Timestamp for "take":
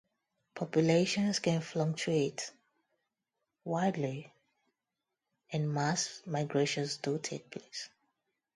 7.19-7.51